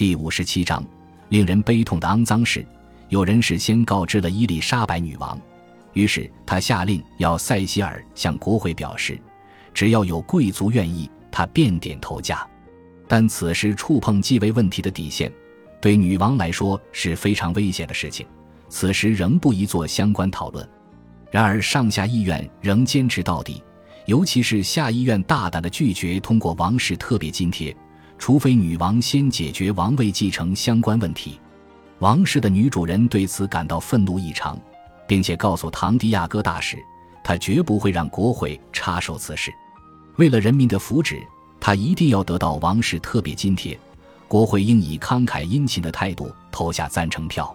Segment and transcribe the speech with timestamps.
[0.00, 0.82] 第五十七章，
[1.28, 2.64] 令人悲痛的肮脏事。
[3.10, 5.38] 有人事先告知了伊丽莎白女王，
[5.92, 9.20] 于是他下令要塞西尔向国会表示，
[9.74, 12.48] 只要有贵族愿意，他便点头嫁。
[13.06, 15.30] 但此时触碰继位问题的底线，
[15.82, 18.26] 对女王来说是非常危险的事情。
[18.70, 20.66] 此时仍不宜做相关讨论。
[21.30, 23.62] 然而上下议院仍坚持到底，
[24.06, 27.76] 尤其是下议院大胆的拒绝通过王室特别津贴，
[28.20, 31.40] 除非女王先解决王位继承相关问题。
[32.00, 34.60] 王室的女主人对此感到愤怒异常，
[35.08, 36.76] 并且告诉唐迪亚哥大使，
[37.24, 39.50] 他绝不会让国会插手此事。
[40.16, 41.18] 为了人民的福祉，
[41.58, 43.76] 他一定要得到王室特别津贴。
[44.28, 47.52] 国会应以慷慨殷勤的态度投下赞成票。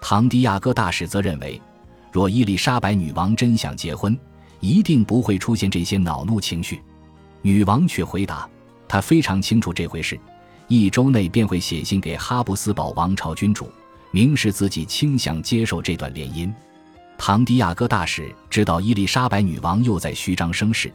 [0.00, 1.62] 唐迪亚哥大使则认为，
[2.10, 4.18] 若伊丽莎白女王真想结婚，
[4.58, 6.82] 一定不会出现这些恼怒情绪。
[7.40, 8.48] 女王却回答，
[8.92, 10.20] 他非常清楚这回事。
[10.68, 13.72] 一周内便会写信给哈布斯堡王朝君主，
[14.10, 16.52] 明示自己倾向接受这段联姻。
[17.16, 20.92] 唐迪亚哥大使知道伊丽莎白女王又在虚张声势，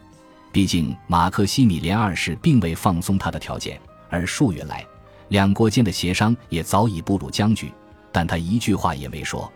[0.51, 4.85] 毕竟马克西米连二世并未放松他的条件，而数月来
[5.29, 7.71] 两国间的协商也早已步入僵局，
[8.11, 9.51] 但他一句话也没说。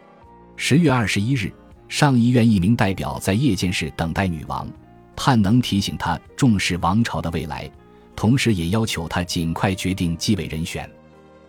[0.55, 1.53] 十月二十一日，
[1.87, 4.67] 上议院一名代表在夜间室等待女王，
[5.15, 7.69] 盼能提醒她重视王朝的未来。
[8.15, 10.89] 同时，也要求他尽快决定继位人选。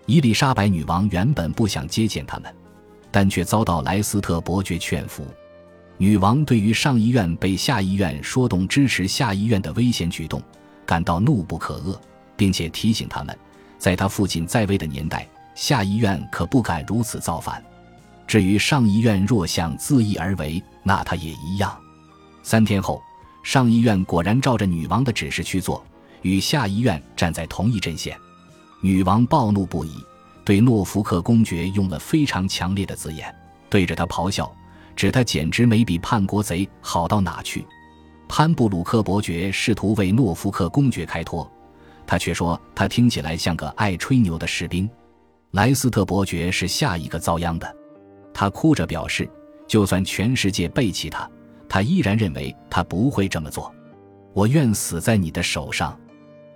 [0.06, 2.54] 伊丽莎白女王原本不想接见他们，
[3.10, 5.26] 但却遭到莱斯特伯爵劝服。
[5.98, 10.42] 女王对于上议院被下议院说动支持下议院的危险举动
[10.84, 11.96] 感到怒不可遏，
[12.36, 13.38] 并且提醒他们，
[13.78, 17.62] 在他父亲在位的年代，下议院可不敢如此造反。
[18.26, 21.78] 至于上议院若想自缢而为，那他也一样。
[22.42, 23.00] 三天后，
[23.44, 25.84] 上议院果然照着女王的指示去做。
[26.22, 28.16] 与下议院站在同一阵线，
[28.80, 29.94] 女王暴怒不已，
[30.44, 33.32] 对诺福克公爵用了非常强烈的字眼，
[33.68, 34.50] 对着他咆哮，
[34.96, 37.66] 指他简直没比叛国贼好到哪去。
[38.28, 41.50] 潘布鲁克伯爵试图为诺福克公爵开脱，
[42.06, 44.88] 他却说他听起来像个爱吹牛的士兵。
[45.50, 47.76] 莱斯特伯爵是下一个遭殃的，
[48.32, 49.28] 他哭着表示，
[49.66, 51.30] 就算全世界背弃他，
[51.68, 53.70] 他依然认为他不会这么做。
[54.32, 55.98] 我愿死在你的手上。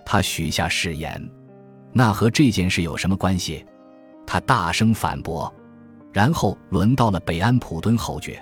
[0.09, 1.21] 他许下誓言，
[1.91, 3.65] 那和这件事有什么关系？
[4.25, 5.53] 他大声反驳。
[6.13, 8.41] 然后轮到了北安普敦侯爵，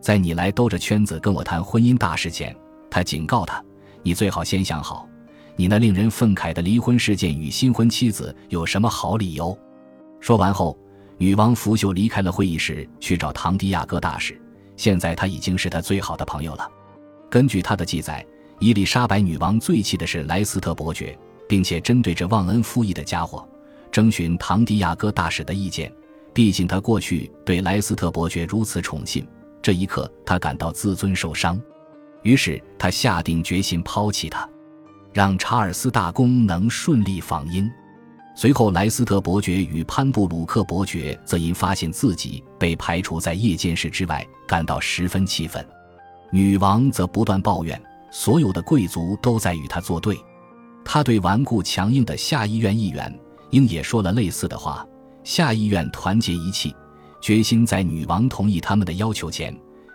[0.00, 2.54] 在你来兜着圈子跟我谈婚姻大事前，
[2.90, 3.64] 他警告他：
[4.02, 5.08] 你最好先想好，
[5.54, 9.56] 你那令人愤慨的离婚事件与新婚妻子有什么好理由。
[10.20, 10.76] 说完后，
[11.18, 14.36] 女王拂袖离开了会议室，去找唐迪亚哥大使。
[14.76, 16.68] 现在他已经是他最好的朋友了。
[17.30, 18.26] 根据他的记载。
[18.58, 21.16] 伊丽莎白女王最气的是莱斯特伯爵，
[21.48, 23.46] 并且针对这忘恩负义的家伙，
[23.92, 25.92] 征询唐迪亚哥大使的意见。
[26.32, 29.26] 毕竟他过去对莱斯特伯爵如此宠信，
[29.62, 31.60] 这一刻他感到自尊受伤，
[32.22, 34.48] 于是他下定决心抛弃他，
[35.12, 37.70] 让查尔斯大公能顺利访英。
[38.34, 45.66] 随后，莱斯特伯爵与潘布鲁克伯爵则因发现自己被排除在夜间室之外，感到十分气愤。
[46.30, 47.80] 女王则不断抱怨。
[48.10, 50.18] 所有的贵族都在与他作对，
[50.84, 53.12] 他对顽固强硬的下议院议员
[53.50, 54.86] 应也说了类似的话。
[55.24, 56.74] 下议院团结一气，
[57.20, 59.52] 决心在女王同意他们的要求前，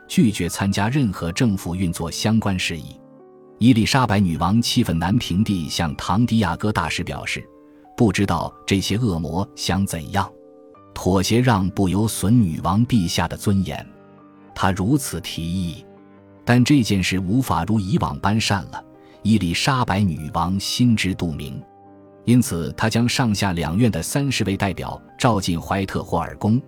[0.08, 3.00] 拒绝参加任何政府运作相关事宜。
[3.58, 7.48] 伊丽莎白女王气愤难平地向唐迪亚哥大使表示，
[7.96, 10.30] 不知道这些恶魔想怎样，
[10.94, 13.88] 妥协让步有损女王陛下的尊严。
[14.54, 15.86] 他如此提议。
[16.44, 18.84] 但这件事无法如以往般善了，
[19.22, 21.62] 伊丽莎白女王心知肚明，
[22.26, 26.62] 因此她将上下两院的三十位代表召进怀特霍尔宫，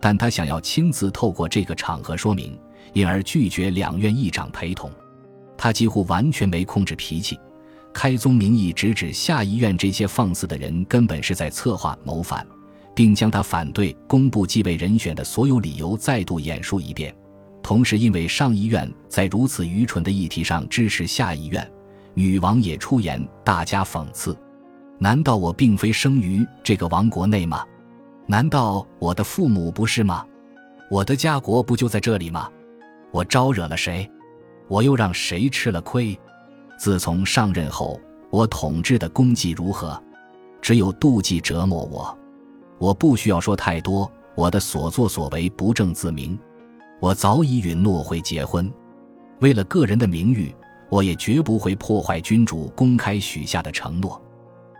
[0.00, 2.58] 但她想要亲自透过这个场合说明，
[2.92, 4.90] 因而拒绝两院议长陪同。
[5.56, 7.38] 她几乎完全没控制脾气，
[7.92, 12.46] 开宗明义直指下议院这些放肆的人根本是在策划谋反，
[12.94, 17.12] 并将他反对公布继位人选的所有理由再度演述一遍。
[17.62, 21.70] 同时，因为上议院在如此愚蠢的议题上支持下议院，
[22.14, 24.36] 女王也出言大加讽刺。
[24.98, 27.64] 难道我并非生于这个王国内吗？
[28.26, 30.24] 难道我的父母不是吗？
[30.90, 32.50] 我的家国不就在这里吗？
[33.10, 34.10] 我招惹了谁？
[34.66, 36.18] 我又让谁吃了亏？
[36.78, 38.00] 自从上任后，
[38.30, 40.02] 我统治的功绩如何？
[40.60, 42.16] 只有妒忌折磨我。
[42.78, 46.38] 我不需要说太多，我的所作所为不正自明。
[47.00, 48.70] 我早已允诺会结婚，
[49.40, 50.54] 为了个人的名誉，
[50.90, 54.20] 我也绝不会破坏君主公开许下的承诺。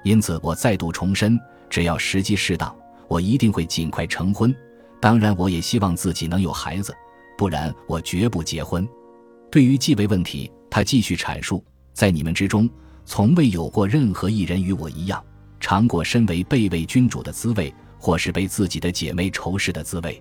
[0.02, 1.38] 因此，我再度重申，
[1.70, 2.74] 只要时机适当，
[3.06, 4.54] 我一定会尽快成婚。
[5.00, 6.92] 当然，我也希望自己能有孩子，
[7.36, 8.86] 不然我绝不结婚。
[9.50, 12.68] 对于继位问题，他继续阐述：在你们之中，
[13.04, 15.22] 从未有过任何一人与我一样，
[15.60, 20.20] 尝过身为备位君主的滋味，或是被自己的姐妹仇视的滋味。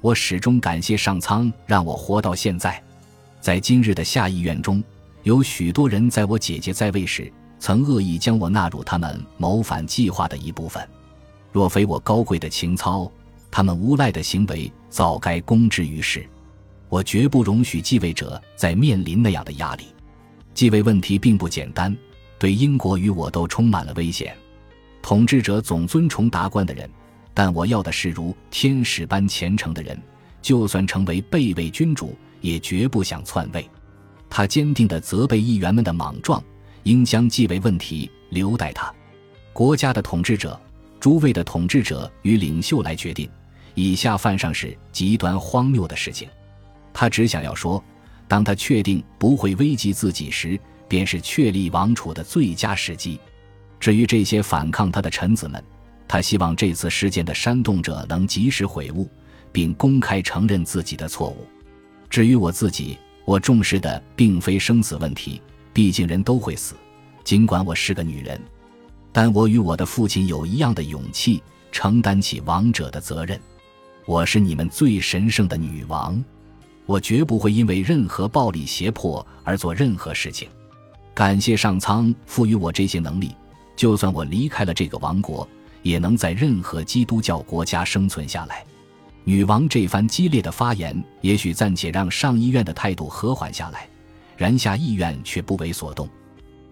[0.00, 2.80] 我始终感谢上苍让我活到现在。
[3.40, 4.82] 在今日的下议院中，
[5.24, 10.86] 有许多人在我姐姐在位时，曾恶意将我纳入他们谋反计划的一部分。
[11.50, 13.10] 若非我高贵的情操，
[13.50, 16.24] 他们无赖的行为早该公之于世。
[16.88, 19.86] 我绝不容许继位者再面临那样的压力。
[20.54, 21.94] 继位问题并不简单，
[22.38, 24.36] 对英国与我都充满了危险。
[25.02, 26.88] 统治者总尊崇达官的人，
[27.38, 29.96] 但我要的是如天使般虔诚的人。
[30.42, 33.64] 就算成为备位君主，也绝不想篡位。
[34.28, 36.42] 他坚定地责备议员们的莽撞，
[36.82, 38.92] 应将继位问题留待他
[39.52, 40.60] 国家的统治者。
[40.98, 43.30] 诸位的统治者与领袖来决定，
[43.76, 46.28] 以下犯上是极端荒谬的事情。
[46.92, 47.80] 他只想要说，
[48.26, 50.58] 当他确定不会危及自己时，
[50.88, 53.20] 便是确立王储的最佳时机。
[53.78, 55.62] 至于这些反抗他的臣子们，
[56.08, 59.08] 他希望这次事件的煽动者能及时悔悟，
[59.52, 61.46] 并公开承认自己的错误。
[62.08, 65.40] 至于我自己，我重视的并非生死问题，
[65.74, 66.74] 毕竟人都会死，
[67.22, 68.40] 尽管我是个女人。
[69.12, 73.38] 但我与我的父亲有一样的勇气，承担起王者的责任。
[74.06, 76.24] 我是你们最神圣的女王，
[76.86, 80.48] 我绝不会因为任何暴力胁迫而做任何事情。
[81.12, 83.34] 感谢上苍赋予我这些能力，
[83.76, 85.46] 就算我离开了这个王国，
[85.88, 88.62] 也能在任何基督教国家生存下来。
[89.24, 93.88] 女王这番激烈的发言，也许暂且让上议院的态度和缓下来，
[94.36, 96.06] 然下议院却不为所动。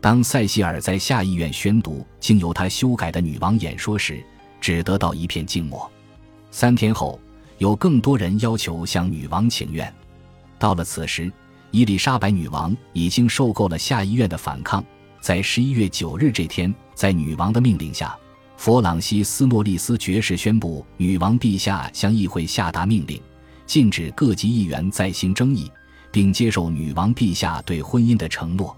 [0.03, 4.23] 当塞西尔在下议院宣读经由他修改的女王演说时，
[4.61, 5.91] 只得到一片静默。
[6.51, 7.19] 三天后，
[7.57, 9.91] 有更多人要求向女王请愿。
[10.59, 11.33] 到了此时，
[11.71, 14.85] 伊丽莎白女王已经受够了下议院的反抗。
[15.21, 18.17] 在十一月九日这天，在女王的命令下，
[18.57, 23.21] 弗朗西斯诺利斯爵士宣布，女王陛下向议会下达命令，
[23.67, 25.71] 禁止各级议员再行争议，
[26.11, 28.75] 并接受女王陛下对婚姻的承诺。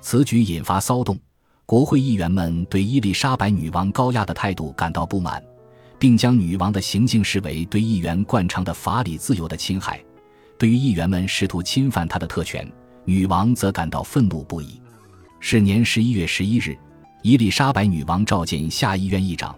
[0.00, 1.18] 此举引发骚动，
[1.66, 5.40] 国会议员们对伊丽莎白女王高压的态度感到不满，
[5.98, 10.02] 并将女王的行径视为对议员惯常的法理自由的侵害。
[10.58, 12.68] 对于议员们试图侵犯她的特权，
[13.04, 14.80] 女王则感到愤怒不已。
[15.38, 16.76] 是年十一月十一日，
[17.22, 19.54] 伊丽莎白女王召见下议院议长，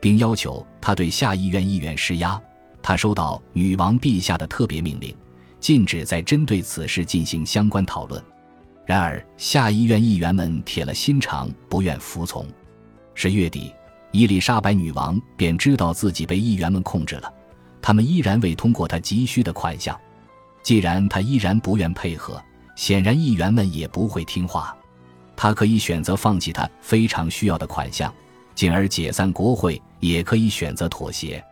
[0.00, 2.40] 并要求他对下议院议员施压。
[2.82, 5.16] 他收到女王陛下的特别命令，
[5.60, 8.22] 禁止再针对此事进行相关讨论。
[8.84, 12.46] 然而，下议院议员们铁了心肠，不愿服从。
[13.14, 13.72] 十月底，
[14.10, 17.32] 伊丽莎白女王便知道自己被议员们控制了，
[17.80, 19.98] 他们依然未通过她急需的款项。
[20.64, 22.42] 既然她依然不愿配合，
[22.74, 24.76] 显然议员们也不会听话。
[25.44, 28.10] 他可以选择放弃他非常需要的款项，
[28.54, 31.44] 进而解散国会，也可以选择妥协。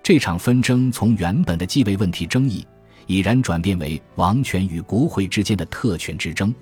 [0.00, 2.64] 这场纷争从原本的继位问题争议，
[3.08, 6.54] 已然转变为王权与国会之间的特权之争。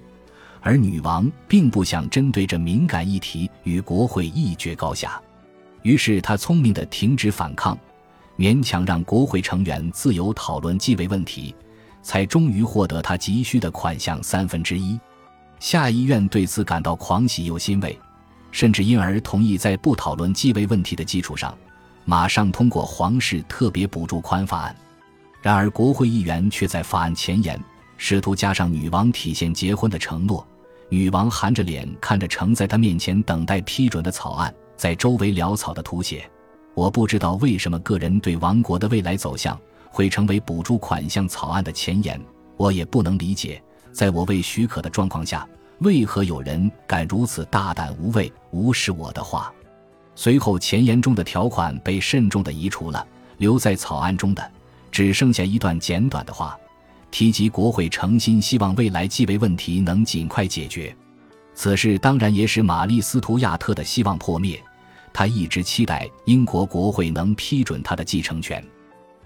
[0.62, 5.20] 而女王并不想针对这敏感议题与国会一决高下，
[5.82, 7.78] 于是她聪明地停止反抗，
[8.38, 11.54] 勉强让国会成员自由讨论继位问题，
[12.02, 14.98] 才终于获得她急需的款项三分之一。
[15.60, 17.96] 下议院对此感到狂喜又欣慰，
[18.50, 21.56] 甚至因而同意在不讨论继位问题的基础上，
[22.06, 24.74] 马上通过皇室特别补助款法案。
[25.42, 27.62] 然而，国会议员却在法案前言。
[27.98, 30.46] 试图加上女王体现结婚的承诺，
[30.88, 36.28] 女王含着脸看着呈在她面前等待批准的草案，在周围潦草的涂写。
[36.74, 39.58] 我不知道为什么个人对王国的未来走向
[39.90, 42.18] 会成为补助款项草案的前言。
[42.56, 43.62] 我也不能理解，
[43.92, 45.46] 在我未许可的状况下，
[45.80, 49.52] 为何有人敢如此大胆无畏无视我的话。
[50.14, 53.06] 随后，前言中的条款被慎重地移除了，
[53.38, 54.50] 留在草案中的
[54.90, 56.56] 只剩下一段简短的话。
[57.10, 60.94] 提及国会诚心希望未来继位问题能尽快解决，
[61.54, 64.62] 此事当然也使玛丽·斯图亚特的希望破灭。
[65.12, 68.64] 他一直期待英国国会能批准他的继承权。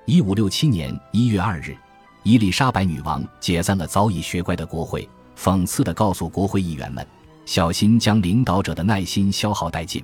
[0.06, 1.76] 一五六七年一月二日，
[2.24, 5.06] 伊丽莎白女王解散了早已学乖的国会，
[5.38, 7.06] 讽刺地告诉国会议员们
[7.44, 10.02] ：“小心将领导者的耐心消耗殆尽，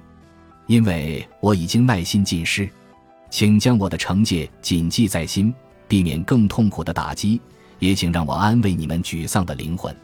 [0.66, 2.68] 因为我已经耐心尽失，
[3.30, 5.52] 请将我的惩戒谨记在心，
[5.88, 7.40] 避免更痛苦的打击。”
[7.78, 9.96] 也请让我安慰你们沮丧的灵魂，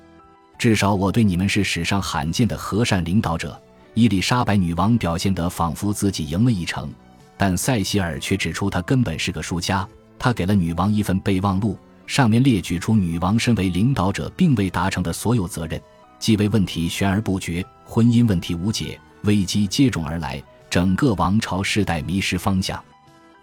[0.56, 3.61] 至少我对你们是史上罕见的和善领导者，
[3.92, 6.90] 伊丽莎白女王表现得仿佛自己赢了一程，
[7.37, 9.87] 但塞西尔却指出她根本是个输家。
[10.18, 11.76] 他给了女王一份备忘录，
[12.07, 15.81] 上面列举出女王身为领导者并未达成的所有责任：
[16.19, 22.83] 继位问题悬而不决，婚姻问题无解，危机接踵而来，整个王朝世代迷失方向。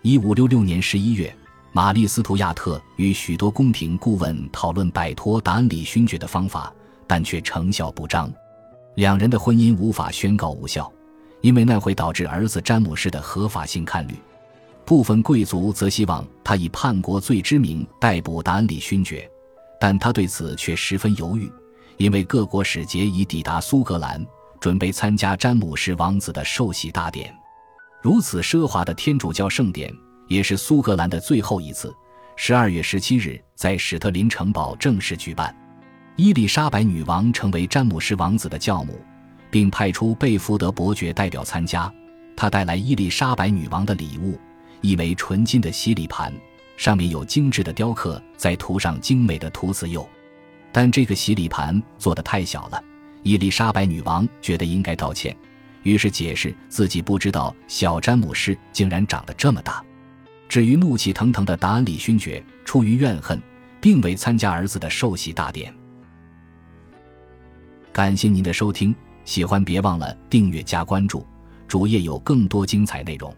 [0.01, 1.34] 一五六六年十一月，
[1.72, 6.74] 玛丽·斯图亚特与许多宫廷顾问讨论摆脱达恩里勋爵的方法，
[7.05, 8.32] 但却成效不彰。
[8.96, 10.91] 两人的婚姻无法宣告无效，
[11.41, 14.13] 因为那会导致儿子詹姆士的合法性看虑。
[14.85, 19.29] 部分贵族则希望他以叛国罪之名逮捕达恩里勋爵，
[19.79, 21.51] 但他对此却十分犹豫，
[21.97, 24.25] 因为各国使节已抵达苏格兰，
[24.59, 27.33] 准备参加詹姆士王子的受洗大典。
[28.01, 29.93] 如此奢华的天主教盛典，
[30.27, 31.93] 也是苏格兰的最后一次。
[32.35, 35.55] 十二月十七日，在史特林城堡正式举办。
[36.17, 38.99] 伊丽莎白女王成为詹姆士王子的教母，
[39.49, 41.91] 并派出贝福德伯爵代表参加。
[42.35, 44.37] 他带来伊丽莎白女王的礼物。
[44.83, 46.31] 一枚纯金的洗礼盘，
[46.75, 50.07] 上面有精致的雕刻，再涂上精美的涂瓷釉。
[50.73, 52.83] 但这个洗礼盘做的太小了，
[53.23, 55.33] 伊丽莎白女王觉得应该道歉，
[55.83, 59.81] 于是解释自己不知道小詹姆士竟然长得这么大。
[60.49, 63.41] 至于怒气腾腾的达恩里勋爵，出于怨恨，
[63.79, 65.73] 并未参加儿子的受洗大典。
[67.93, 71.25] 感谢您的收听，喜欢别忘了订阅加关注，
[71.69, 73.33] 主页有更多精彩内容。